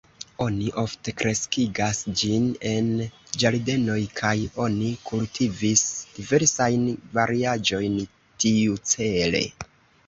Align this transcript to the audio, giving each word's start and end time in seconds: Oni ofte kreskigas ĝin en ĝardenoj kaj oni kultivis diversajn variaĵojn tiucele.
Oni 0.43 0.69
ofte 0.83 1.11
kreskigas 1.17 1.99
ĝin 2.21 2.47
en 2.71 2.89
ĝardenoj 3.43 3.99
kaj 4.23 4.33
oni 4.65 4.91
kultivis 5.11 5.85
diversajn 6.19 6.91
variaĵojn 7.21 8.05
tiucele. 8.19 9.47